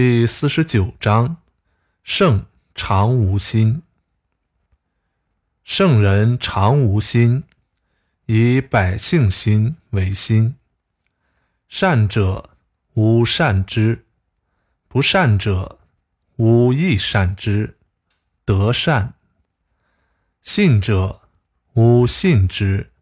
[0.00, 1.38] 第四十九章：
[2.04, 3.82] 圣常无心。
[5.64, 7.42] 圣人常无心，
[8.26, 10.54] 以百姓心为心。
[11.66, 12.48] 善者
[12.94, 14.06] 无善之，
[14.86, 15.80] 不善者
[16.36, 17.76] 无亦善之，
[18.44, 19.14] 得善。
[20.40, 21.22] 信者
[21.72, 22.92] 无信之，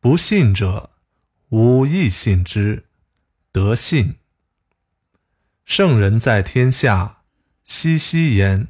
[0.00, 0.90] 不信者
[1.50, 2.86] 无亦信之，
[3.52, 4.16] 得信。
[5.68, 7.18] 圣人在天下，
[7.62, 8.68] 熙熙焉，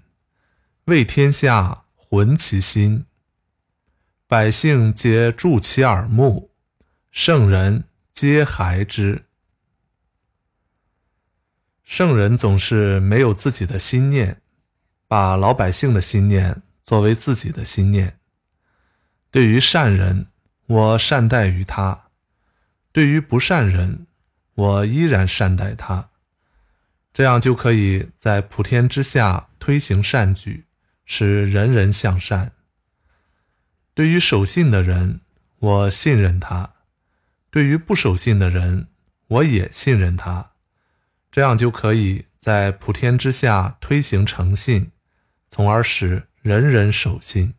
[0.86, 3.06] 为天下浑其心。
[4.26, 6.50] 百姓皆助其耳目，
[7.12, 9.26] 圣人皆孩之。
[11.84, 14.42] 圣人总是没有自己的心念，
[15.06, 18.18] 把老百姓的心念作为自己的心念。
[19.30, 20.26] 对于善人，
[20.66, 22.10] 我善待于他；
[22.90, 24.08] 对于不善人，
[24.54, 26.10] 我依然善待他。
[27.18, 30.66] 这样就可以在普天之下推行善举，
[31.04, 32.52] 使人人向善。
[33.92, 35.20] 对于守信的人，
[35.58, 36.74] 我信任他；
[37.50, 38.86] 对于不守信的人，
[39.26, 40.52] 我也信任他。
[41.32, 44.92] 这样就可以在普天之下推行诚信，
[45.48, 47.54] 从而使人人守信。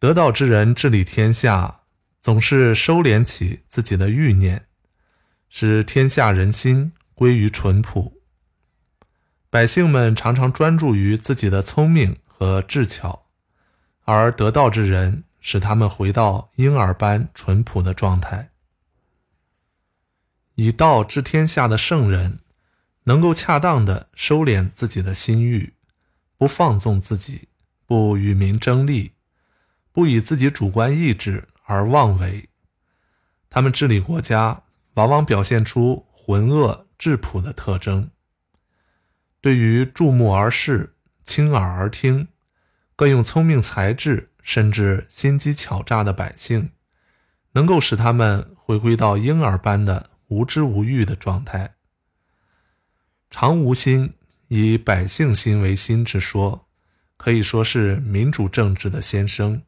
[0.00, 1.82] 得道之人治理天下，
[2.18, 4.66] 总是收敛起自己的欲念，
[5.48, 6.90] 使天下人心。
[7.20, 8.22] 归于淳朴，
[9.50, 13.26] 百姓们常常专注于自己的聪明和智巧，
[14.04, 18.52] 而得道之人使他们回到婴儿般淳朴的状态。
[20.54, 22.40] 以道治天下的圣人，
[23.02, 25.74] 能够恰当的收敛自己的心欲，
[26.38, 27.48] 不放纵自己，
[27.84, 29.12] 不与民争利，
[29.92, 32.48] 不以自己主观意志而妄为。
[33.50, 34.62] 他们治理国家，
[34.94, 36.86] 往往表现出浑噩。
[37.00, 38.10] 质朴的特征，
[39.40, 42.28] 对于注目而视、倾耳而听、
[42.94, 46.72] 各用聪明才智甚至心机巧诈的百姓，
[47.52, 51.76] 能够使他们回归到婴儿般的无知无欲的状态。
[53.30, 54.12] 常无心，
[54.48, 56.68] 以百姓心为心之说，
[57.16, 59.62] 可以说是民主政治的先声。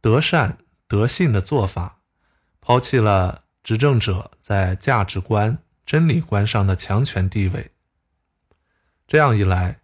[0.00, 0.58] 德善
[0.88, 2.00] 德信的做法，
[2.60, 5.58] 抛弃了执政者在价值观。
[5.84, 7.70] 真理观上的强权地位。
[9.06, 9.80] 这样一来，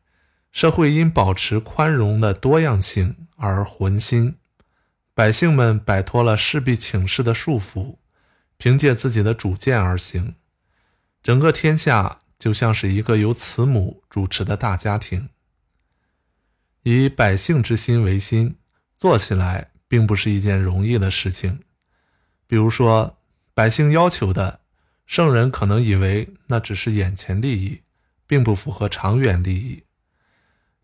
[0.50, 4.36] 社会因保持宽容的多样性而浑心，
[5.12, 7.96] 百姓们摆脱了势必请示的束缚，
[8.56, 10.36] 凭借自己的主见而行。
[11.22, 15.28] 整个天下就像是一个由慈母主持的大家庭。
[16.84, 18.56] 以百姓之心为心，
[18.96, 21.60] 做起来并不是一件容易的事情。
[22.46, 23.18] 比如说，
[23.52, 24.60] 百姓要求的。
[25.08, 27.80] 圣人可能以为那只是眼前利益，
[28.26, 29.84] 并不符合长远利益。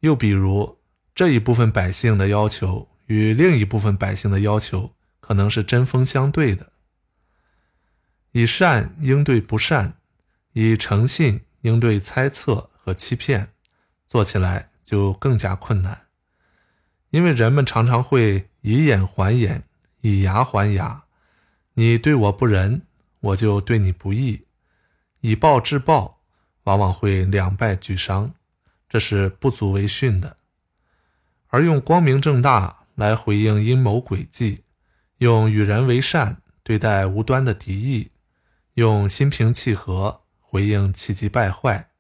[0.01, 0.79] 又比如，
[1.15, 6.73] 这一部分百姓的要求与另一部分百姓的要求可能是针锋相对的。
[8.33, 9.99] 以善应对不善，
[10.55, 13.53] 以诚信应对猜测和欺骗，
[14.07, 16.07] 做起来就更加困难。
[17.11, 19.65] 因为人们常常会以眼还眼，
[20.01, 21.05] 以牙还牙。
[21.75, 22.87] 你对我不仁。
[23.25, 24.47] 我就对你不义，
[25.21, 26.21] 以暴制暴，
[26.65, 28.35] 往往会两败俱伤，
[28.87, 30.37] 这是不足为训的。
[31.49, 34.65] 而用光明正大来回应阴谋诡计，
[35.19, 38.11] 用与人为善对待无端的敌意，
[38.75, 41.93] 用心平气和回应气急败坏，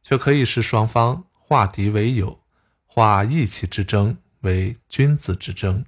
[0.00, 2.44] 却可以使双方化敌为友，
[2.86, 5.84] 化义气之争为君子之争。